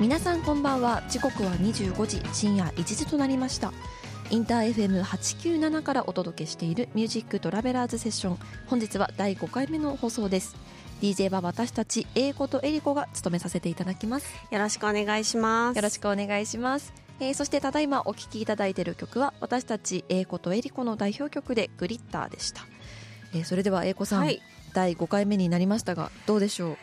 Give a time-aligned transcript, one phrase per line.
[0.00, 1.02] 皆さんこんばんは。
[1.10, 3.70] 時刻は25時深夜1時となりました。
[4.30, 8.38] インター FM897 からお届けしているミュージックトラベラーズセッション。
[8.66, 10.56] 本日は第5回目の放送です。
[11.02, 14.34] DJ は私たち英子とエリコが務めさせていただきます。
[14.50, 15.76] よろしくお願いします。
[15.76, 16.94] よろしくお願いします。
[17.20, 22.62] えー、そしてただいまお聴きいただいている曲は私たち英子とエリコの代表曲で「グリッター」でした、
[23.34, 24.40] えー、それでは英子さん、はい、
[24.72, 26.76] 第5回目になりましたがどうでしょう？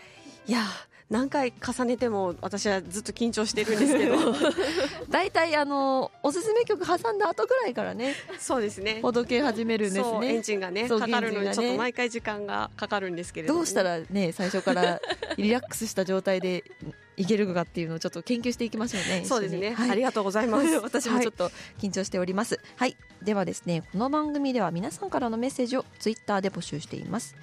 [0.48, 0.62] いや
[1.10, 4.16] 何回重ねても私はずっと緊張してるんですけど。
[5.10, 8.14] 大体あのおすすめ曲挟んだ後ぐらいからね。
[8.38, 9.00] そうですね。
[9.02, 10.28] ほどけ始めるんですね。
[10.28, 15.00] エンジンがねかかるのにちょっと毎回時間がかかるんですけれど、ね、どうしたらね最初から
[15.38, 16.66] リラックスした状態で
[17.16, 19.24] いけるかっていうのをちょっと研究していきましょうね。
[19.26, 20.68] そうですね、はい、ありがとうございます。
[20.84, 22.60] 私もちょっと緊張しております。
[22.76, 27.36] はい、ではですね、この番組では皆さんからのメッセージをツイッターで募集しています。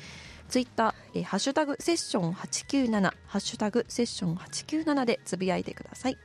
[0.49, 6.19] ツイッター、えー、ハッシュタグセッション897、ハッシュタグセッション897でつぶやいてください。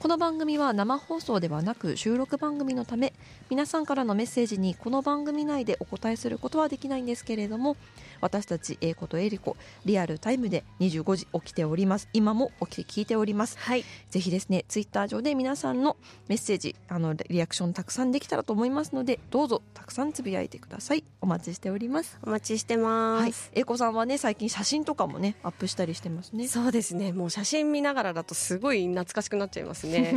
[0.00, 3.12] この番組は生放送ではなく収録番組のため
[3.50, 7.76] 皆さんからのメッセージにこの番組内でお答えすることはできないんですけれども
[8.20, 12.08] 私たち英子とエリコリアルタイムで25時起きております。
[12.12, 15.96] 今も起きて聞いております、はい、ぜひですねツイッター上で皆さんの
[16.28, 21.04] メッセージあのリアクションたくさんできたらと思いますのでどうぞたくさんつぶやいてください。
[21.20, 22.18] お待ちしております。
[22.22, 26.48] お待ちしてます、はい、英子さんはね最近写真とかもねアップしたりしてますね。
[26.48, 27.12] そうですね。
[27.12, 30.14] もう写真見ながらだとすごい懐かしくなっちゃいますね。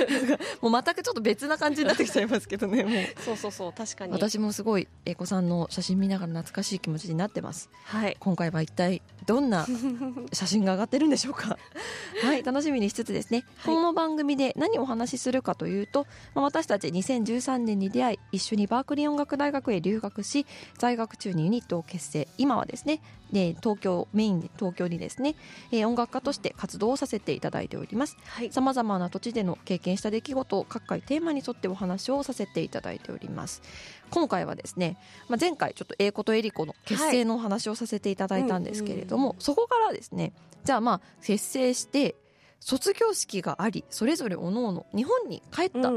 [0.60, 2.92] もう全くちょっと別な感じになってきちゃいますけどねもう。
[3.24, 3.72] そうそうそう。
[3.72, 4.12] 確かに。
[4.12, 7.70] 私もすごい英子さんの写真見ながら懐かしい気持ちになってます。
[7.84, 8.16] はい。
[8.20, 9.66] 今回は一体どんな
[10.32, 11.56] 写真が上がってるんでしょうか？
[12.22, 20.46] はい楽しみにしつつですね、はい、この番組で何をお話しするかというと、まあ、私たち2013年に出会い一緒にバークリー音楽大学へ留学し
[20.78, 22.28] 在学中にユニットを結成。
[22.38, 23.00] 今はですね
[23.32, 25.36] で東京メインで東京にですね、
[25.70, 28.16] えー、音楽家として活動をさせていただいております。
[28.50, 33.62] さまざまな土地での経験した出来事を各回テーマに沿ってお話をさせていただいております。
[34.10, 34.96] 今回はですね、
[35.28, 40.32] まあ、前回ちょっと英子とエリコの結成のお話をさせていただいたんですけれども、はいうんうん、そこからですね
[40.64, 42.16] じゃあまあ結成して
[42.60, 45.90] 卒業式がありそれぞれおのおの日本に帰った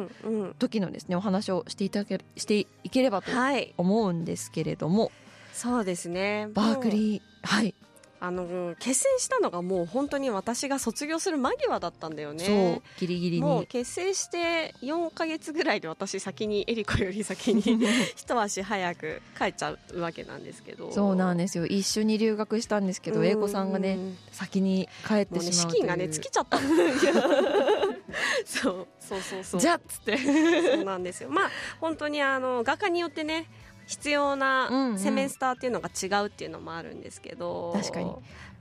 [0.59, 3.31] 時のですね、お話をしていただけしていければと
[3.77, 5.11] 思うんですけれども、はい、
[5.53, 6.49] そうですね。
[6.53, 7.21] バークリー。
[7.43, 7.73] はい。
[8.25, 12.45] あの結成したのがもう本当に私が卒業する間際だったんだよね。
[12.45, 13.43] そうギリギリに。
[13.45, 17.61] もう結成して4か月ぐらいで私先にエリコより先に
[18.15, 20.89] 一足早く帰っちゃうわけなんですけど。
[20.93, 21.65] そうなんですよ。
[21.65, 23.99] 一緒に留学したんですけど英子さんがね
[24.31, 26.57] 先に帰ってしまう、ね、資金がね尽きちゃった
[28.45, 29.59] そうそうそうそう。
[29.59, 30.17] じゃっつって。
[30.17, 31.29] そうなんですよ。
[31.29, 33.47] まあ本当にあの画家によってね
[33.87, 38.11] 必要なセメンスターっていうのが違うっていうのもあるんですけど、うんうん、確かに、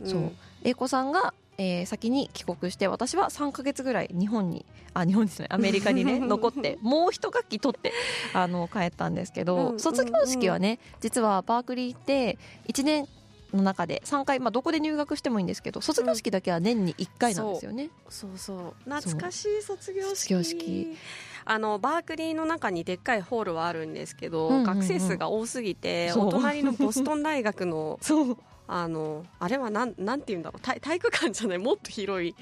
[0.00, 0.32] うん、そう。
[0.64, 5.48] 英子さんが、えー、先に帰国して私は3か月ぐらい日本にあ日本ですね。
[5.50, 7.92] アメリカにね 残ってもう一学期取って
[8.34, 13.08] あの帰ったんですけど、うんうんうん、卒業式はね実はバークリーって1年
[13.52, 18.90] の中で3回、まあ、どこで入学してもいいんですけど卒業式だけは年に1回なんですよね、そうそう。
[18.90, 20.16] 懐かしい卒業式。
[20.16, 20.96] 卒業式。
[21.44, 27.98] あのバークリーの中にでっかいホールはあるんですけど、うんうんうん、学生数が多すぎてお隣のボストン大学の
[28.68, 30.60] あのあれはなんなんていうんだろう。
[30.62, 31.58] 体体育館じゃない。
[31.58, 32.34] もっと広い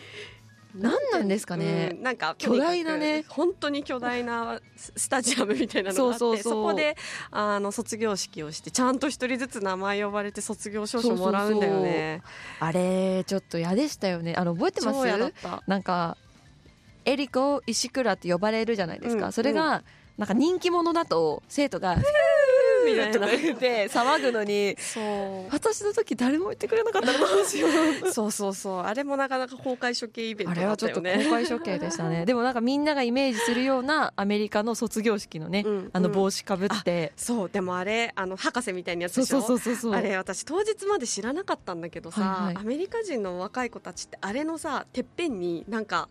[0.74, 3.24] 何なんですかね、うん、なんか巨大なね。
[3.28, 6.96] 本当に巨大な スタジアムみたいなのがあってそこで
[7.30, 12.22] あの卒業式をしてちゃんと一人ずつ名前呼ばれて卒業証書もらうんだよね。
[12.60, 14.34] あれちょっと嫌でしたよね。
[14.36, 15.32] あの覚えてます？
[15.66, 16.16] なんか
[17.04, 19.82] エリコ石倉って呼ばれるじゃないですか、うん、それが、
[20.18, 21.96] なんか人気者だと生徒が
[22.86, 24.76] みたいな言って騒ぐのに
[25.50, 27.68] 私の時誰も言ってくれなかったらどうしよ
[28.04, 28.82] うそうそうそう。
[28.82, 30.60] あれもなかなか公開処刑イベントね。
[30.60, 32.24] あれはちょっと公開処刑でしたね。
[32.24, 37.50] でもなんかみんながイメージするようなアメリカの卒業式のね、うん、あの帽子かぶって、うん、そう。
[37.50, 39.40] でもあれあの博士みたいなやつでしょ？
[39.40, 39.94] そうそうそう。
[39.94, 46.08] あれ私当日まで知らなかったんだけどさ、はいはい、アメリカ人の若い子たちってあれのさてっぺんになんか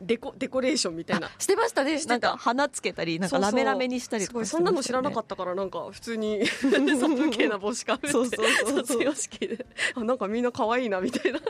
[0.00, 1.30] デコデコレーションみたいな。
[1.38, 2.02] してましたね。
[2.04, 6.46] なんか花つけたりなんかラメラメにしたりとか、ね、そんなの知らなかったからなんか 普通に。
[6.46, 8.36] 殺風景な帽子かぶって。
[8.66, 9.66] 卒業式で。
[9.94, 11.40] あなんかみんな可愛いなみたいな。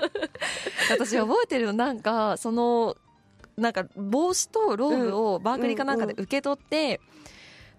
[0.91, 2.97] 私覚えてるのなんかその
[3.57, 7.15] なんか帽子とローブをバークリーかなんかで受け取って、うんうん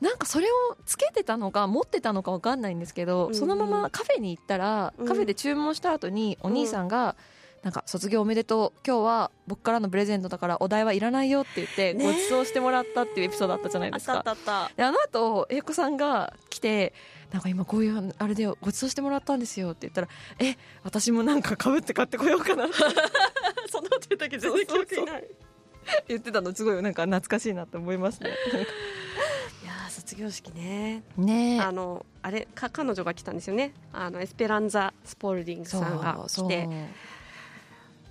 [0.01, 7.15] なんかそれをつけてたのか持ってたのか分かんないんですけど、うん、そのままカフェに行ったら、うん、カフェで注文した後にお兄さんが、
[7.65, 8.79] なんか卒業おめでとう。
[8.85, 14.21] 今日は僕からのプレゼントだからお題はいらないよって言ってご馳走してもらったっていうエピソードあったじゃないですか。
[14.23, 16.93] あったであの後英子さんが来て
[17.31, 20.07] なんか今こういうあれでご馳走してもらったんですよって言ったら
[20.37, 22.67] え私もなんかかぶって買ってこようかな
[23.67, 25.27] そんなこと言ったけど全然記憶ない。
[26.07, 28.29] 言ってたのすごいなんか懐かしいなって思いますね。
[29.63, 31.01] いや卒業式ね。
[31.17, 31.59] ね。
[31.61, 33.73] あのあれか彼女が来たんですよね。
[33.91, 36.69] あのエスペランザ・スポルディングさんが来て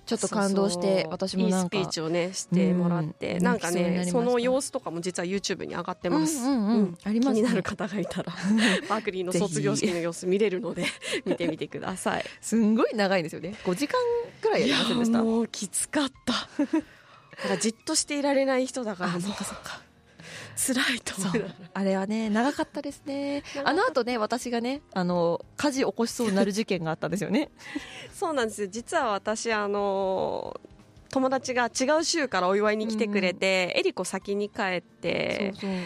[0.05, 8.31] ちょっと感動して私もなんかいいスピーチをねしてもらって、うん、なんかねその様子とかも実は YouTube に上がってます、うんうんうん、あります、ね、気になる方がいたら
[8.87, 10.85] バークリーの卒業式の様子見れるので
[11.25, 12.25] 見てみてください。
[12.41, 13.55] すんごい長いですよね。
[13.63, 13.99] 5時間
[14.41, 16.33] くらいやりませんでしたもうきつかった。
[17.35, 19.21] だからじっとしていられない人だからもう
[20.55, 21.51] 辛いと思う。
[21.73, 23.43] あれはね長かったですね。
[23.63, 27.49] あの後ね私がねあの火事起こしそうになる事件があったんですよね。
[28.13, 28.67] そうなんですよ。
[28.69, 30.59] 実は私あの
[31.09, 35.79] 友達が違う州からお祝いに来てくれて、うん、エリコ先に帰ってそうそう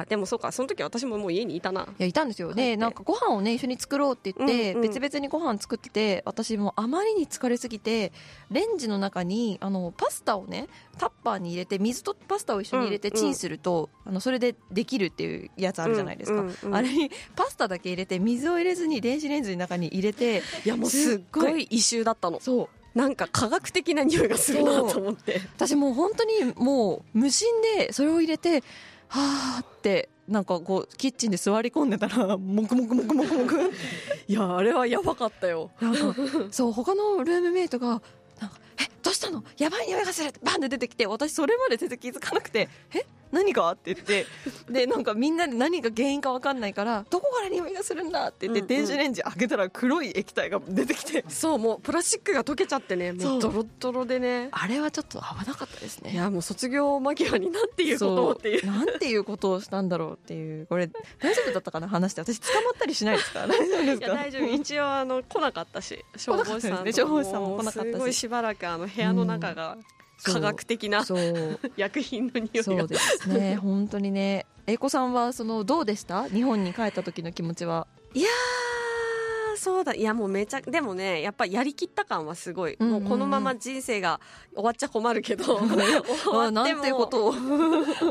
[0.00, 0.52] あでもそうか。
[0.52, 1.82] その時私ももう家にいたな。
[1.98, 2.54] いやいたんですよ。
[2.54, 8.12] でなんかご飯をね一緒に作ろうって言って、うんうん、別々にご飯作ってて私もあまりに疲れすぎて
[8.50, 10.68] レンジの中にあのパスタをね
[10.98, 16.56] タッパーに入れて水とパスタを一緒に入れてチンすると、うんうん、あのそれでできるっていうやつあるじゃないですか、うんうん。
[16.64, 22.40] うん、あれにパスタだけ入れて水を入れずに電子レンジの中に入れていやもうすっごい異臭だったの。
[22.40, 22.68] そう。
[22.94, 25.40] なんか科学的な匂いがするなと思って。
[25.56, 28.62] 私もう本当にもう無心でそれを入れて
[29.08, 33.72] はあってなんかこうキッチンで座り込んでたら もくもくもくもくもく。
[34.26, 35.70] いやあれはやばかったよ。
[35.80, 36.14] なんか
[36.50, 39.44] そう他のルームメイトがなんか「えどうしたの？
[39.58, 43.04] やばい匂いがする」バンって出てきて私それまで全然気づかなくて「え？
[43.32, 44.26] 何か?」って言って
[44.70, 51.24] でなんかみんなで何が原因か分かんないから「どこから匂いがするんだ」って言って、電子レンジ開けたら黒い液体が出てきて。
[51.28, 54.50] そうもうプラスチックが溶けちゃってねもうドロドロでね。
[54.52, 56.12] あれはちょっと危なかったですね。
[56.12, 58.66] いやもう卒業間際になんていうことをっていう。
[58.66, 60.66] なんていうことをしたんだろうっていう。
[60.68, 61.88] これ大丈夫だったかな？
[61.88, 62.20] 話して。
[62.20, 64.06] 私捕まったりしないですか 大丈夫ですか？
[64.14, 64.46] 大丈夫。
[64.46, 67.92] 一応あの来なかったし消防士さん、ね、消防士さんも来なかったし。
[67.94, 69.76] すごいしばらくあの部屋の中が、
[70.22, 71.04] 科学的な
[71.76, 72.62] 薬品の匂いが。
[72.62, 73.56] そうですね。
[73.60, 74.46] 本当にね。
[74.66, 76.24] 英子さんはそのどうでした？
[76.28, 77.86] 日本に帰った時の気持ちは。
[78.14, 78.28] いや
[79.64, 79.94] そうだ。
[79.94, 84.20] いやもうめちゃでもねやっぱやりきった感はすごい、うんうんうん、もうこのまま人生が
[84.54, 85.44] 終わっちゃ困るけど
[86.24, 86.94] 終わっても。
[86.94, 87.34] ことを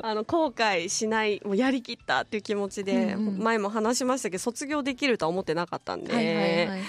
[0.04, 6.80] あの後悔しないもうやりきったっていう気持ちで、うんうん、前も話しましたけど卒業できるとは思ってなかったんで、はいはいはいはい、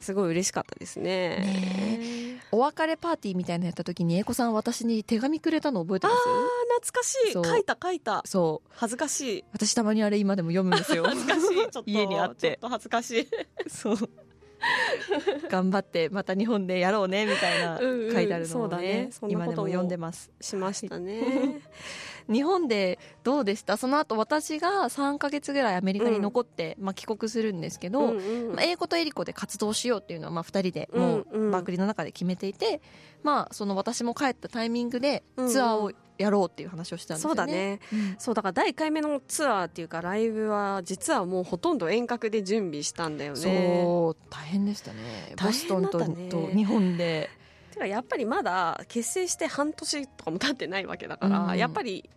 [0.00, 1.04] すごい嬉しかったですね。
[1.38, 6.16] ねお別れパーティーみたいなやった時に英子さん私に手紙くれたの覚えてます？
[6.16, 7.32] あ懐かしい。
[7.32, 8.22] 書いた書いた。
[8.24, 8.70] そう。
[8.74, 9.44] 恥ずかしい。
[9.52, 11.02] 私たまにあれ今でも読むんですよ。
[11.08, 11.56] 恥ずかしい。
[11.56, 12.50] ちょっと 家にあって。
[12.50, 13.28] ちょっと恥ずかしい。
[13.68, 14.03] そう
[15.50, 20.30] 頑張ってまた日本でやろうねみたいな書いてあるのをね,、うんうん、今でも読んでます。
[20.40, 21.60] しましたね
[22.28, 23.76] 日本でどうでした？
[23.76, 32.80] その後私が3か月ぐらいアメリカに残って、うん、まあ、帰国するんですけど、うんうん、まあ、英語とエリコで活動しようっていうのはまあ2人でもうバークリーの中で決めていて、うんうん、
[33.22, 37.36] まあ、その私も帰ったタイミングでツアーをやろうっていう話をしたんですよね。
[37.36, 37.80] そうだね。
[37.92, 43.38] うん、そうだから第1回目のツアーっていうかライブは実はもうほとんど遠隔で準備したんだよね。
[43.40, 45.34] そう大変でしたね。
[45.42, 46.00] ボストンと
[46.54, 47.28] 日本で。
[47.74, 52.08] てかやっぱりまだ結成して半年とかも経ってないわけだから、うん、やっぱり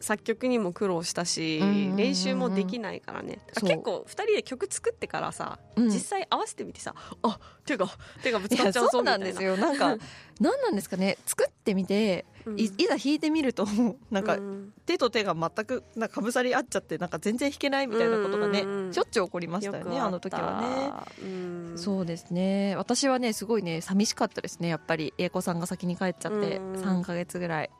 [0.00, 1.60] 作曲にも苦労したし、
[1.96, 3.38] 練習もできないからね。
[3.54, 7.86] 結構2人で曲作ってからさ、うん、実際合わせてみてさあ手が
[8.22, 9.56] 手がぶつかっちゃうそうなんですよ。
[9.56, 9.72] な。
[9.72, 9.96] んか
[10.40, 11.18] 何なんですかね。
[11.26, 13.66] 作ってみて、うん、いいざ弾いてみると
[14.10, 14.38] なんか、
[14.86, 22.76] 手と手が全くなんかかぶさり合っちゃってなんか全然弾けないみたいなことがね、しょっちゅう起こりましたよねあの時はね、そうですね。
[22.76, 25.12] 私はねすごいね寂しかったですねやっぱり。
[25.18, 27.70] 英子さんが先に帰っちゃって、3か月ぐらい。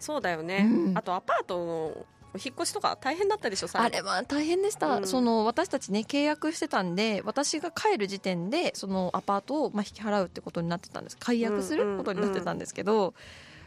[0.00, 11.16] そうだよね、うん、あとアパートの引っ越しとか大変だったでしょあれは大変でした、うん、その私たちね契約してたんで私が帰る時点でそのアパートをまあ引き払うってことになってたんです。
[11.18, 13.12] 解約することになってたんですけど、うんうんうん、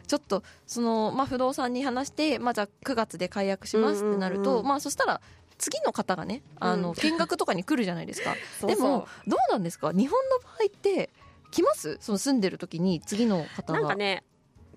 [0.06, 4.60] ちょっとその、まあ、不動産に話して、まあ、じゃあ9月で解約しますってなると、うんうん。
[4.60, 5.20] うん、まあ、そしたら
[5.58, 8.34] 次の方がねあの見学とかに来るじゃないですか。
[8.66, 9.92] でもどうなんですか？
[9.92, 11.10] 日本の場合って
[11.50, 11.98] 来ます？
[12.00, 13.80] その住んでる時に次の方が。
[13.80, 14.22] なんかね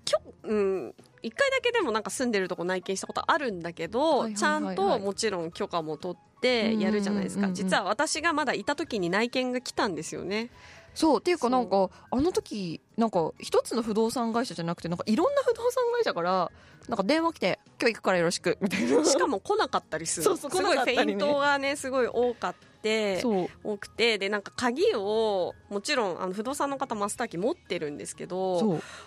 [0.04, 0.94] きょ、うん、
[1.26, 10.50] 1回だけでもなんか住んでるとこ内見したことあるんだけど、ちゃんともちろん許可も取ってやるじゃないですか、実は私がまだいた時に内見が来たんですよね。
[10.94, 11.20] そう。
[11.20, 16.50] っていうかなんかあの時なんか一つの不動産会社じゃなくてなんかいろんな不動産会社から
[16.88, 19.04] なんか電話来て今日行くからよろしくみたいな。
[19.04, 20.24] しかも来なかったりする。
[20.24, 22.54] そうそうすごいフェイントがねすごい多かっ
[22.86, 23.22] て
[23.64, 28.58] 多くてでなんか鍵をもちろんあの不動産の方マスターキー持ってるんですけど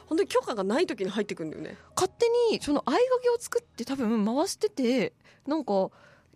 [0.07, 1.77] 本当に許可がない時に入ってくるんだよね。
[1.95, 5.13] 勝手にその合鍵を作って多分回してて
[5.47, 5.89] なんか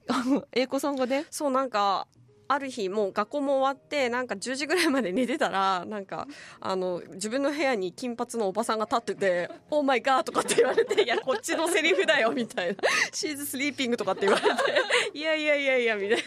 [0.08, 1.26] あの英子さんがね。
[1.30, 2.08] そうなんか
[2.48, 6.28] ある日もう学校も終わってなんか10時ぐらいまで寝てたらなんか
[6.60, 12.76] あの自分の部屋に金髪のおばさんが立ってて「オーマイガー」とかって言われて「いやこっちのセリフだよ」みたいな
[13.12, 14.50] 「シーズスリーピング」とかって言われて
[15.18, 16.24] 「いやいやいやいや」みたいな。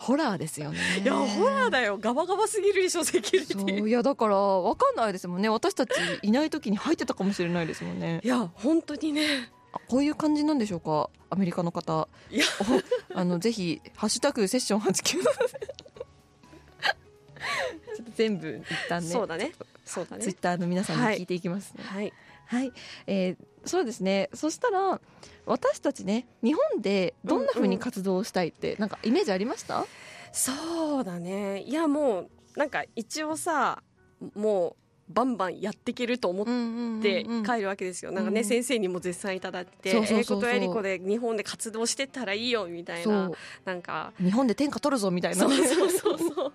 [0.00, 0.78] ホラーですよね。
[1.02, 1.98] いやホラーだよ。
[1.98, 3.88] ガバガバすぎるでしょセキュリティ。
[3.88, 5.50] いやだから分かんないですもんね。
[5.50, 5.92] 私たち
[6.22, 8.20] いない時に入ってたかもしれないですもんね。
[8.24, 9.52] いや本当にね。
[9.88, 11.10] こういう感じなんでしょうか？
[11.28, 12.08] アメリカの方。
[12.30, 12.44] いや。
[13.14, 15.24] あのぜひ「ハッシュタグセッション89」ちょっ
[18.06, 19.08] と全部一旦ね。
[19.10, 19.52] そうだね。
[19.84, 20.22] そうだね。
[20.22, 21.84] ツイッターの皆さんに聞いていきますね。
[21.84, 22.12] はい、
[22.46, 22.72] はい、
[23.06, 24.30] えー、そうですね。
[24.34, 25.00] そしたら
[25.46, 29.86] 私たちね日本でどんなふうに活動したいって、うんうん、なんかイメージありました？
[30.32, 31.62] そうだね。
[31.62, 33.82] いやもうなんか一応さ
[34.34, 34.76] も
[35.08, 43.28] うバンバンやっていけると思って帰るわけですよ、なんかね、先生にも絶賛いただいて英子とエリコで日本で活動してったらいいよみたいな。
[43.64, 44.12] なんか。
[44.22, 45.38] 日本で天下取るぞみたいな。
[45.38, 46.52] そうそうそうそう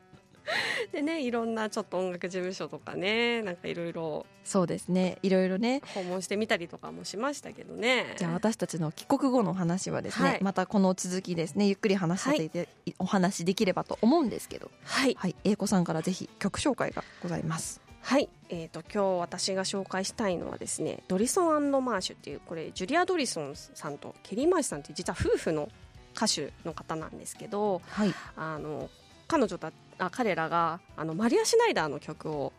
[0.92, 5.18] でねいろんなちょっと音楽事務所とかねなんかいろいろそうですね。
[5.24, 5.82] いろいろね。
[5.96, 8.14] 訪問してみたりとかもしましたけどね。
[8.16, 14.70] じゃあ私たちの帰国後の話はですね、はい、またこの続きですねゆっくり話させて、はい、お話できればと思うんですけど。
[14.84, 17.82] はい、はい、英子さんからぜひ曲紹介がございます。
[18.06, 25.70] はい、えーと、今日私が紹介したいのはですねドリソンマーシュっていうこれジュリア・ドリソンさんとケリー・マーシュさんって実は夫婦の
[26.16, 28.92] 歌手の方なんですけど、はい、あの
[29.28, 32.54] 彼女たあ彼らがあのマリア・シュナイダーの曲を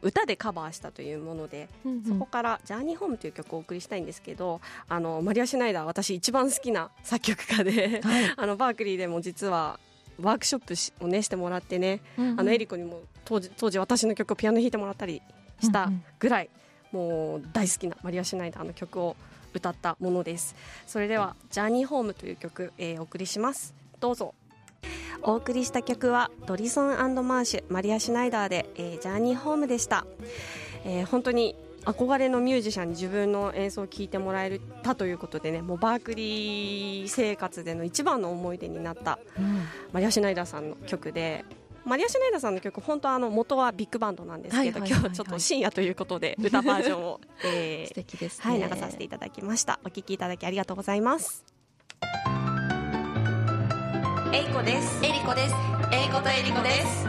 [0.00, 9.78] 歌でカバーしたというもので、うんうん、そこから「ジャーニーホーム」という曲をお送りしたいんですけどあのマリア・シュナイダー私一番好きな作曲家で、はい、 あのバークリーでも実は
[10.20, 15.22] ワークショップをねしてもらってね、うんうん、あのエリコにも当時当時私の曲をピアノ弾いてもらったり
[15.60, 16.50] したぐらい、
[16.92, 17.00] うん。
[17.00, 19.16] うん、もう大好きなマリア・シュナイダーの曲を
[19.52, 20.54] 歌ったものです。
[20.86, 23.74] それでは「ジャーニーホーム」という曲、えー、お送りします。
[24.00, 24.34] どうぞ
[25.22, 30.06] お送りした曲はドリソンマーシュマリア・シュナイダーで、えー、ジャーニーホームでした、
[30.84, 41.44] えー、本当に憧れのミュージシャンに自分の演奏を聴いてもらえたということでねもうバークリー生活での一番の思い出になった、うん、マリア・シュナイダーさんの曲で
[41.84, 49.80] マリア・シュナイダーさんの曲本当あの元はビッグバンドなんですけど、今日ちょっと深夜ということで歌バージョンを、えー、 素敵です、ね、はい、流させていただきました。
[49.84, 51.57] お聴きいただきありがとうございます
[54.32, 55.02] えいこです。
[55.02, 55.54] えりこです。
[55.90, 57.06] えいことえりこです。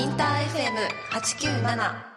[0.00, 0.46] インター
[1.12, 2.12] FM897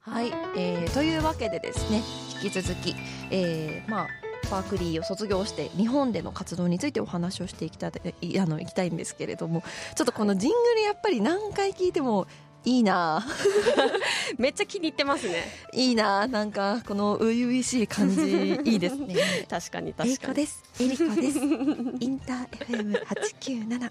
[0.00, 2.02] はい、えー、というわけでですね
[2.42, 2.94] 引き続き、
[3.30, 4.08] えー、まあ
[4.50, 9.62] パークリーを卒業して日本での活動についてお話をしていきたいあのいきたいんですけれども
[9.94, 12.26] ちょっとこのジングルやっぱり何回聞いても
[12.64, 13.26] いいな。
[14.38, 15.44] めっちゃ気に入ってますね。
[15.72, 16.26] いいな。
[16.28, 19.16] なんかこの初々しい感じいいですね。
[19.50, 20.12] 確かに確かに。
[20.12, 20.62] エリコです。
[20.80, 21.38] エリコです。
[21.38, 22.48] インター
[23.00, 23.90] FM897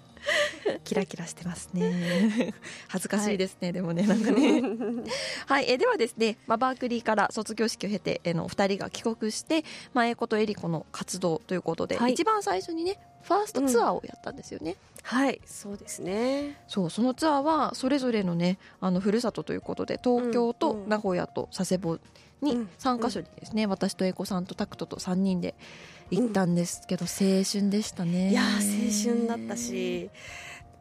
[0.84, 2.54] キラキラしてますね。
[2.88, 4.62] 恥ずかしいですね、はい、でもねなんかね。
[5.46, 5.70] はい。
[5.70, 14.76] えではですね、まあ、バークリーから卒業式を経てえの2人が帰国して、まあ、エコとエリコの活動ということで、はい、一番最初にねファーストツアーをやったんですよね、
[15.10, 16.60] うん、はいそうですね。
[16.68, 21.98] そうそのツアーはそれぞれのねあのふるさとということで東京と名古屋と佐世保
[22.40, 25.54] に3か所にですね、うん、私と英子さんとタクトと3人で
[26.10, 28.30] 行ったんですけど、青春でしたね。
[28.30, 30.10] いや青春だったし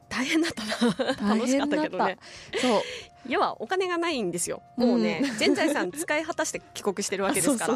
[0.09, 1.35] 大変だったな。
[1.35, 2.17] 楽しかったけどね。
[2.59, 2.81] そう
[3.27, 4.61] 要はお金がないんですよ。
[4.77, 7.75] もうね、うん、全財産使い果たして帰国してるわけですから。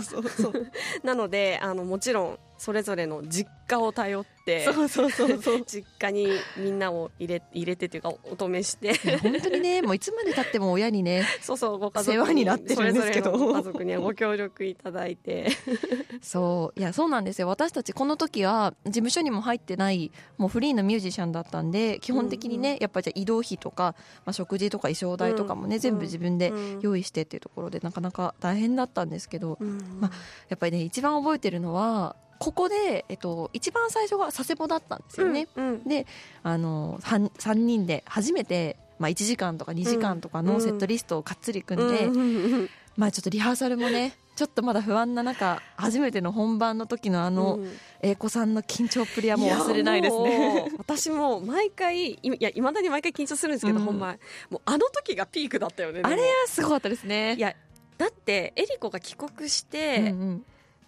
[1.03, 5.63] なのであのもちろんそれぞれの実家を頼ってそうそうそうそう。
[5.67, 8.93] 実家にみんなを入れ入れてというかお止めして。
[9.17, 13.53] 本当にねもういつまでたっても親にね そうそうご家族世話になってるんですけど。
[13.53, 15.49] 家族にはご協力いただいて。
[16.21, 16.79] そう。
[16.79, 17.47] いやそうなんですよ。
[17.47, 26.51] 私たちこの時は事務所にも入ってないもうフリーのミュージシャンだったんで基本的にね、うんうん、やっぱじゃ移動費とか、まあ、食事とか衣装代とかもね、うん、全部自分で
[26.81, 30.11] 用意してっていうところでなかなか大変だったんですけど、うん、まあ、
[30.49, 35.47] やっぱりね一番覚えてるのはここで、えっと、一番最初が佐世保だったんですよね。
[35.55, 36.05] うんうん、で
[36.43, 47.59] あの 3, 3人で初めて、まあ、1時間とか2時間とかのセットリストをかっつり組んで、まあ、ちょっとリハーサルもね ちょっとまだ不安な中初めての本番の時のあの、
[48.01, 50.71] 英子さんの緊張っぷりはもう忘れないですね。
[50.77, 57.35] 私も毎回いやいまだに毎回緊張するんですけど、うん、本番もうあの時がピークだったよねあれはすごかったですね。
[57.35, 57.55] いや
[57.97, 60.45] だってエリコが帰国して、うんうん。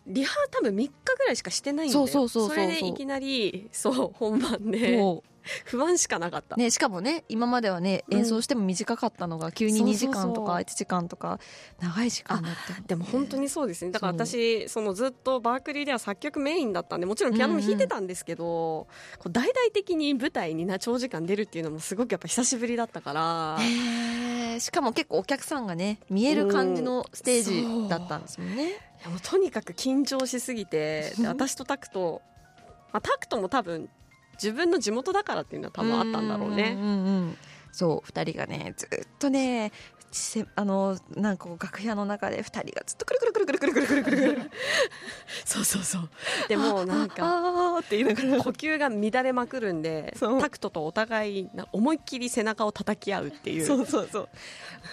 [0.08, 2.08] リハ多分3日ぐらいしかしてないんだよ。
[2.08, 4.98] そうそうそうそれでいきなりそう本番で
[5.66, 11.40] 不安しかなかった、ね、しかもね今まではね演奏しても短かったのが急に2時間とか1時間とか
[11.80, 13.92] 長い時間だった、ね、でも本当にそうですね。
[13.92, 18.88] だから私そのずっとバークリーでは作曲メインだったんでもちろんピアノも弾いてたんですけど、
[19.20, 23.58] うんうん、大々的に舞台にな長時間出るっていうのもすごくやっぱ久しぶりだったから。
[24.60, 28.74] しかも結構お客さんがね見える感じのステージだったんですもんね、
[29.16, 29.22] う。
[29.22, 32.22] とにかく緊張しすぎて 私とタクト、
[32.92, 33.90] まあ、タクトも多分
[34.42, 36.76] 自分の地元だからっていうのは多分あったんだろうね。
[36.78, 36.94] うんうんう
[37.26, 37.38] ん
[37.72, 39.72] そう2人がねずっとね
[40.56, 44.52] あのなんか楽屋の中で2人がずっとくるくるくるくるくるくるくるくるくる
[45.46, 46.10] そうそうそう。
[46.48, 48.44] でもなんかって言いながら。
[48.44, 53.66] 呼吸が乱れまくるんでタクトとお互い思いっきり背中を叩き合うっていう。
[53.66, 54.30] そうそうそう。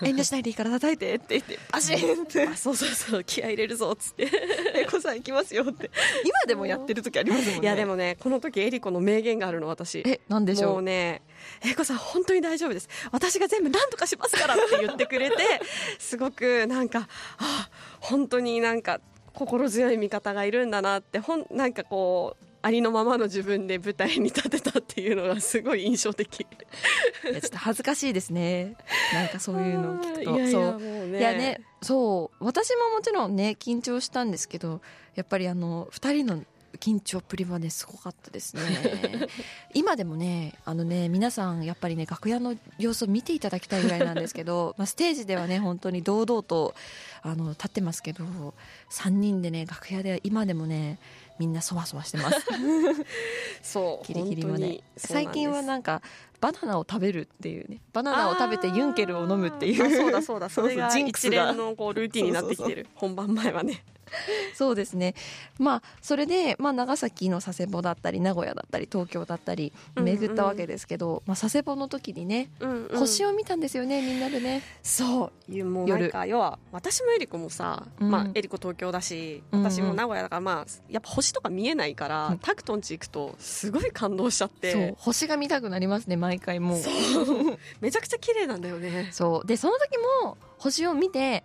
[0.02, 2.48] 遠慮しないでいいから叩いてって言ってバシンって。
[2.56, 3.24] そうそうそう。
[3.24, 4.28] 気合い入れるぞっつって。
[4.74, 5.90] えこさん行きますよって。
[6.24, 7.60] 今でもやってる時ありますもんね。
[7.62, 10.02] いやでもねこの時エリコの名言があるの私。
[10.04, 10.72] えなんでしょう？
[10.74, 11.22] もうね
[11.62, 12.88] えこさん本当に大丈夫です。
[13.12, 15.36] 私が全部何とかしますからって言ってくれて
[15.98, 17.08] すごくなんか
[17.38, 17.68] あ
[18.00, 19.00] 本当になんか
[19.32, 26.38] 心強い味方がいるんだなってほんなんかこうありのままの自分で舞台に立てたっていうのがすごい印象的。
[26.38, 28.76] ちょっと恥ずかしいですね。
[29.12, 30.30] なんかそういうのを聞くと。
[30.30, 31.18] いやいやもうね。
[31.18, 32.44] いやねそう。
[32.44, 34.80] 私ももちろんね緊張したんですけど
[35.14, 36.42] やっぱりあの2人の
[36.78, 38.62] 緊張っぷりはねすごかったですね。
[39.74, 46.74] 今でもねあのね皆さんやっぱりね楽屋の様子を見ていただきたいぐらいなんですけど、 まあ、ステージではね本当に堂々と
[47.22, 48.24] あの立ってますけど
[48.90, 50.98] 3人でね楽屋では今でもね
[51.38, 52.40] みんなそわそわしてます。
[53.62, 54.82] そうギリギリまで。
[54.96, 56.02] 最近はなんか
[56.40, 60.48] バナナを食べるっていうねバナナを食べてユンケルを飲むっていうそうだそうだ。
[60.48, 62.86] それが一連のこうルーティンになってきてる。
[62.94, 63.84] 本番前はね
[64.54, 65.14] そうですね。
[65.58, 74.62] まあそれで、まあ、長崎の佐世保だったり名古屋だったり東京だったり巡ったわけですけど、うんうん、まあ、佐世保の時にね、うんうん、星を見たんですよねみんなでね。
[74.82, 75.64] そう。
[75.64, 84.94] もうなんか要は私もエリコもさ、うん、まあ、エリコ東京だし私も名古屋だから、まあ、やっぱ星とか見えないから、うん、タクトンチ行くとすごい感動しちゃって。
[84.98, 86.80] 星が見たくなりますね毎回もう。
[87.80, 89.08] めちゃくちゃ綺麗なんだよね。
[89.12, 89.46] そう。
[89.46, 91.44] でその時も星を見て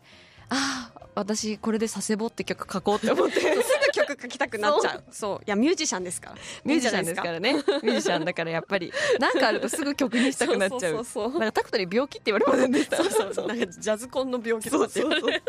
[0.50, 3.34] ああ私これで佐世保って曲書こうって思って。
[3.42, 3.54] すぐ
[3.92, 5.04] 曲書きたくなっちゃう。
[5.12, 5.38] そう。
[5.46, 6.36] いやミュージシャンですから。
[6.64, 7.54] ミュージシャンですからね。
[7.54, 8.94] ミュージシャンだからやっぱり。
[9.20, 11.04] 何かあるとすぐ曲にしたくなっちゃう。
[11.04, 12.98] そうなんかタクトに病気って言われませんでした？
[12.98, 13.48] そうそうそう。
[13.48, 15.44] なんかジャズコンの病気とかって言われて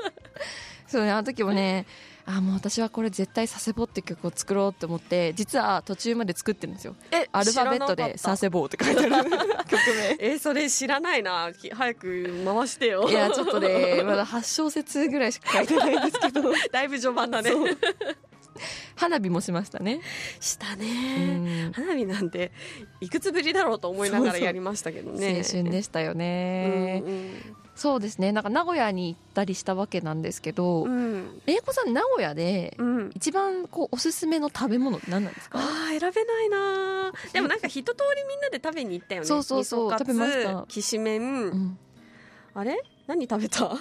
[0.91, 1.87] そうねあの時もね
[2.27, 6.95] あもう私はこれ絶対佐世保って曲を作ろうって思って実は途中まで作ってるんですよ。
[7.11, 10.17] えアルファベットで佐世保って書いてある曲名。
[10.21, 11.51] えそれ知らないな。
[11.73, 13.09] 早く回してよ。
[13.09, 16.53] いやちょっとねまだ8小節ぐらいしか書いてないんですけど。
[16.71, 17.51] だいぶ序盤だね。
[18.95, 20.01] 花火もしましたね。
[20.41, 21.71] したね。
[21.73, 22.53] 花火なんて
[23.01, 25.39] いくつぶりだろうと思いながらやりましたけどね。
[25.39, 28.31] 青春でしたよね、うんうん、そうですね。
[28.31, 32.77] なんか名古屋に行ったりしたわけなんですけど、うん、英子さん名古屋で
[33.15, 39.27] 一番こうおすすめの食べ物って何なんですか、あ選べないなでもなんか一通りみんなで食べに行ったよね。
[39.27, 39.93] そうそうそう。
[39.93, 40.67] 食べました。
[40.69, 41.79] きしめん、うん、
[42.53, 42.79] あれ？
[43.07, 43.65] 何食べた？
[43.65, 43.79] わ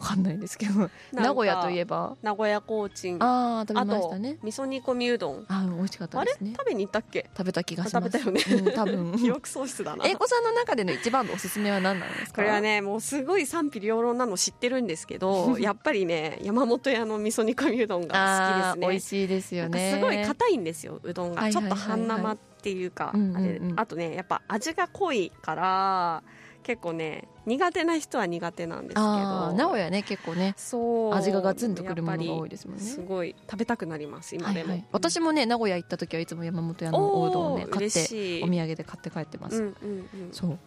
[0.00, 0.90] かんないですけど。
[1.12, 2.16] 名古屋といえば。
[2.22, 3.22] 名古屋コーチン。
[3.22, 4.38] ああ食べましたね。
[4.42, 5.44] 味噌煮込みうどん。
[5.48, 6.52] あ美味しかったですね。
[6.58, 7.28] 食べに行ったっけ？
[7.36, 8.18] 食べた気がします。
[8.18, 9.12] 食べたよね、うん、多分。
[9.18, 10.06] 記憶喪失だな。
[10.06, 12.36] 英子さんの中での一番のおすすめは何なんですか？
[12.36, 18.88] これはねもうすごい賛否両論なの知ってるんですけど やっぱりね山本屋の味噌煮込みうどんが好きですね。
[18.88, 19.92] 美味しいですよね。
[19.94, 23.60] すごい硬いんですようどんが、ちょっと半生っていうか、あれ。
[23.76, 26.22] あとねやっぱ味が濃いから
[26.66, 29.52] 結構ね苦手な人は苦手なんですけど。
[29.52, 30.54] 名古屋ね結構ね。
[30.56, 31.14] そう。
[31.14, 32.82] 味がガツンとくるものが多いですもんね。
[32.82, 38.00] すごい食べたくなります今でも、はいはい、私もね名古屋行った時はいつも山本屋のおうどんをね買って
[38.42, 40.58] お土産で買って帰ってます、うんうんうん、そう。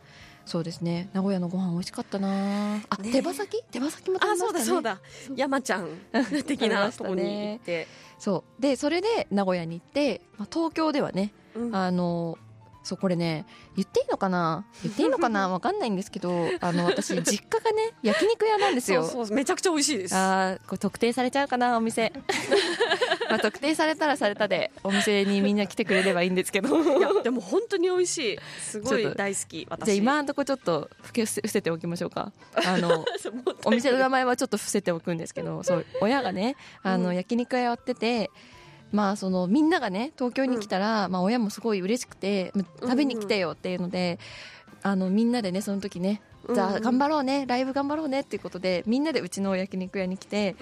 [0.45, 1.09] そうですね。
[1.13, 3.61] 名古屋のご飯美味しかったなあ、ね、手羽先？
[3.69, 4.45] 手羽先も食べましたね。
[4.45, 4.99] あそうだそうだ。
[5.35, 5.89] 山ちゃん。
[6.47, 7.87] 的なとこに行って。
[8.17, 8.61] そう。
[8.61, 12.39] でそれで名古屋に行って、まあ、東京ではね、うん、あの
[12.83, 14.65] そうこれね言っていいのかな？
[14.83, 15.47] 言っていいのかな？
[15.49, 19.03] わかんないんですけどあの私実家がね焼肉屋なんですよ。
[19.03, 20.15] そうそうめちゃくちゃ美味しいです。
[20.15, 22.13] あこれ特定されちゃうかなお店。
[23.29, 26.97] まあ特定されたらされたでお店にみんな来てくれればいいんですけど。
[26.97, 28.39] いやでも本当に美味しい。
[28.59, 29.85] すごい大好き私。
[29.85, 32.31] じゃあ今のとこちょっと伏せておきましょうか。
[32.65, 33.05] あの
[33.65, 38.31] お店の名前はちょっと伏せておくんですけどそう親がねあの、焼肉屋やってて
[38.91, 44.19] まあそのみんながね東京に来たら、まあ親もすごい嬉しくて食べに来てよっていうので、
[44.81, 46.21] あのみんなでねその時ね
[46.53, 50.55] じゃあ頑張ろうね、ライブ頑張ろうねっていうことでみんなでうちの焼肉屋に来て、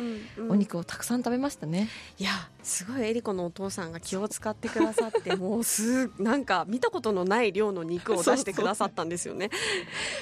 [0.49, 1.87] お肉をたくさん食べましたね。
[2.17, 9.49] いやすごいえりこのお父さんが気を使ってくださって もうすなんか見たことのない量の肉を出してくださったんですよね。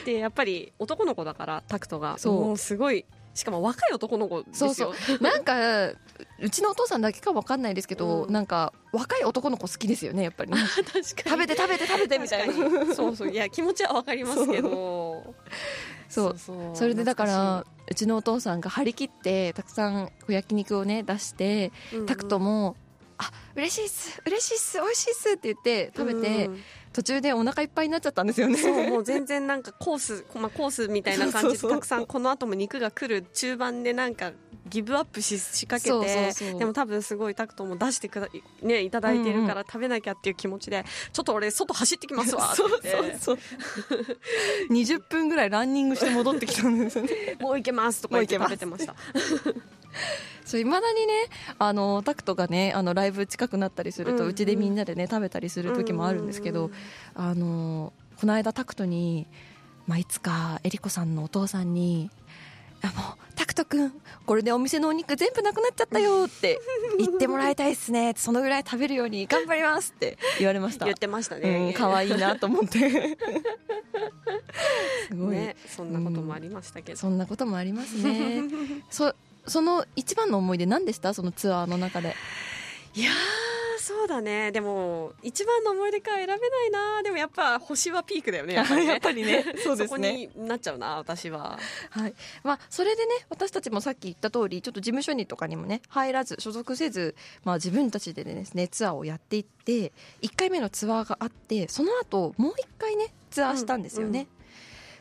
[0.06, 3.06] でやっぱり男の子だからタクトがもうすごい
[3.36, 4.74] しかも若い男の子ですよ。
[4.74, 5.22] そうそう。
[5.22, 5.88] なんか
[6.40, 11.04] うちのお父さんだけか分かんないですけど、うん、なんか若い男の子好きですよねやっぱり、ね、確かに。
[11.04, 12.96] 食べて食べて食べてみたいな。
[12.96, 13.30] そうそう。
[13.30, 15.36] いや気持ちは分かりますけど。
[16.08, 16.36] そう。
[16.74, 22.78] それでだからうちのお父さんが張り切ってたくさん焼肉をね出して、うんうん、タクトも
[23.20, 26.64] 「あ嬉しいっす嬉しいっす美味しいっす」って言って食べて、うん
[26.96, 28.56] 途中でお腹いっぱいになっちゃったんですよね。
[28.56, 34.32] そうもう全然なんかコース、まあ、コースみたいな感じでたくさんこの後も肉が来る中盤でなんか
[34.70, 38.30] ギブアップし仕掛けてでも多分すごいタクトも出してくだ、
[38.62, 42.48] ね、いただいてるから食べなきゃっていう気持ちで、うん、ちょっと俺外走ってきますわ。
[42.56, 43.18] ってそうそう。
[43.20, 43.38] そう
[44.72, 47.36] 20分ぐらいランニングして戻ってきたんですよね。
[47.42, 48.96] もういけますとか言って食べてました
[50.46, 51.14] そういまだにね
[51.60, 56.72] あのタクトがねあのライブ近くなったりするとうち、ん、でみんなでね食べたりする時もあるんですけど、
[57.16, 59.28] あのこの間タクトに、
[59.88, 62.10] まあ、いつかえりこさんのお父さんに
[62.82, 62.94] あの
[63.36, 63.92] タクト君
[64.26, 66.60] これでお店のお肉全部なくなっちゃったよって
[67.00, 70.86] 言ってもらいたいですねそのぐらい食べるように頑張りますって言われました。
[70.86, 71.74] 言ってましたね。
[71.76, 73.18] 可愛、うん、いいなと思って。
[75.08, 78.44] すごい、ね、そんなこともありましたけど、うん、そんなこともありますね。
[78.90, 79.14] そ
[79.48, 81.14] その一番の思い出何でした？
[81.14, 82.16] そのツアーの中で。
[82.96, 83.12] いや
[83.78, 84.52] そうだね。
[84.52, 86.40] でも一番の思い出か選べない
[86.72, 87.04] な。
[87.04, 88.88] でもやっぱ星はピークだよねやっぱりね。
[88.88, 89.44] やっぱりね。
[89.64, 90.28] そうですね。
[90.32, 91.60] そこになっちゃうな私は。
[91.92, 92.14] はい。
[92.44, 104.28] まあそれでね私たちもさっき言った通りちょっと事務所にとかにもね入らず所属せず、まあ、自分たちでですねツアーをやっていって1回目のツアーがあってその後もう1回ねツアーしたんですよね、うんうん、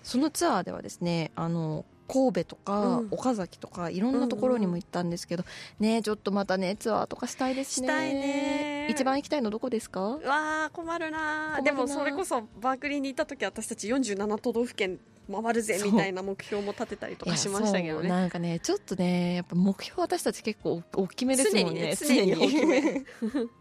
[0.02, 5.44] そのツアーではですねあの神戸とか、岡崎とかいろんなところにも行ったんですけど、
[5.80, 7.88] ねちょっとまたねツアーとかしたいですね。
[7.88, 8.86] したいね。
[8.88, 10.00] 一番行きたいのどこですか？
[10.00, 10.20] わ
[10.66, 15.00] あ困るなでもそれこそバークリーに行った時私たち47都道府県
[15.32, 18.08] 回るぜみたいな目標も立てたりとかしましたけどね。
[18.08, 21.96] なんかねちょっとねやっぱ目標私たち結構大きめですもんね。
[21.98, 23.02] 常にね常に大きめ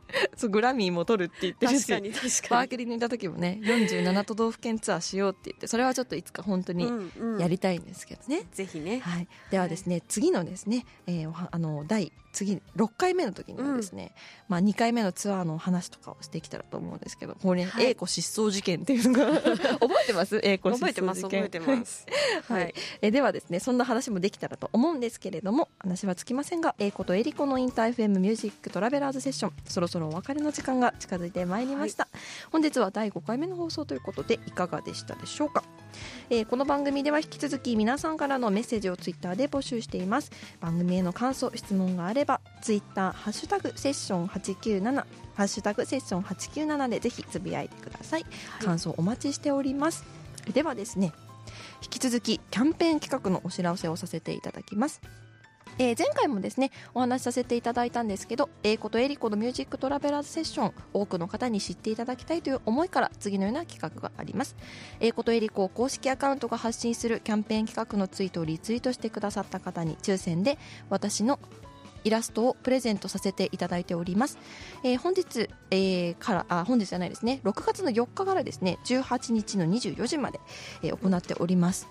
[0.37, 2.49] そうグラミーも取るって言ってるし確かに確かに。
[2.49, 6.87] バークリーにいた時もね47都道府県ツアーしようって言ってそれはちょっといつか本当に
[7.39, 14.13] やりたいんですけどね、ぜひね、はい、ではですね、はい、次のですね、えー、あの第次6回目の時にはですね、
[14.49, 19.39] うん、まあ、2回目のツアーの話とかをしてきたらと思うんですけどこれ、ね、はい、英子失踪事件っていうのが
[19.79, 20.39] 覚えてます？
[20.43, 21.43] 英子失踪事件。
[21.43, 22.05] 覚えてます、
[22.49, 32.19] はい、えではですねそんな話もできたらと思うんですけれども話はつきませんが英子とエリコのインター FM ミュージックトラベラーズセッションそろそろお別れの時間が近づいてまいりました、はい、
[32.51, 35.63] 本日は第5回目の放送ということでいかがでしたでしょうか、
[36.29, 40.31] えー、この番組では引き続き皆さんからのメッセージをツイッターで募集しています。
[40.59, 48.27] 番組への感想質問があればツイッターハッシュタグセッション897ハッシュタグセッション897でぜひつぶやいてください、は
[48.61, 50.03] い、感想お待ちしております。
[50.53, 51.13] ではですね
[51.81, 55.01] 引き続きキャンペーン企画のお知らせをさせていただきます
[55.79, 64.55] えー、前回もですねお話しさせていただいたんですけど英子とエリコのミュージックトラベラーズセッション多くの方に知っていただきたいという思いから次のような企画があります。
[64.99, 70.57] 英子とエリコ公式アカウントが発信するキャンペーン企画のツイートをリツイートしてくださった方に抽選で
[70.89, 71.39] 私の
[72.03, 74.37] イラストをプレゼントさせていただいております、
[74.83, 77.39] えー、本日、えー、からあ本日じゃないですね。
[77.43, 80.39] 6月の4日からですね18日の24時まで、
[80.81, 81.87] えー、行っております。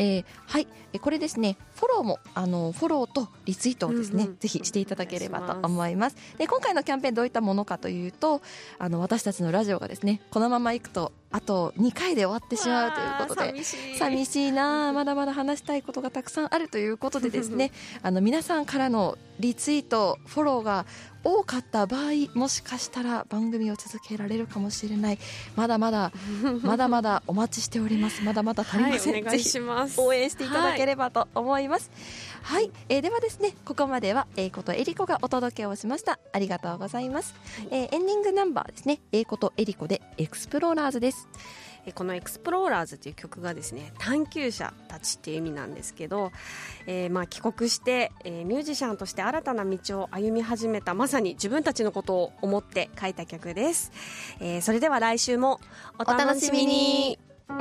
[0.00, 0.66] えー、はい、
[0.98, 6.16] これですね、フォローもあのフォローとリツイートをですね、うんうん、ぜひしていただければと思います。
[6.38, 8.40] で今回のキャンペーンどういったものかというと、
[8.78, 13.48] あの私たちのラジオがですね、このままいくとあと2回で終わってしまうということで。
[13.48, 13.96] 寂しい。
[13.96, 17.70] 寂しいなまだまだ話したいことがたくさんあるということでですね。
[18.02, 20.86] あの皆さんからのリツイートフォローが
[21.22, 25.18] 多かった場合もしかしたら番組を続けられるかもしれない。
[25.54, 26.10] まだまだ
[26.62, 28.24] まだまだお待ちしております。
[28.24, 29.58] まだまだ足りません、はい、ぜひ
[29.98, 31.90] 応援していただければと思います、
[32.42, 36.18] はい、はい、えー、ではですねここまでは英子とえりこがお届けをしました。
[36.32, 37.34] ありがとうございます、
[37.70, 39.00] えー、エンディングナンバーですね。
[39.12, 41.19] 英子とえりこで Explorers です
[41.94, 46.32] この「Explorers」という曲がですね探求者たちっていう意味なんですけど、
[46.86, 53.92] えー、まあ帰国して、えー、ミュージシャンとして新たな道を歩み始めたまさに自分たちのことを思って書いた曲です、
[54.40, 55.60] えー、それでは来週も
[55.98, 57.29] お楽しみに。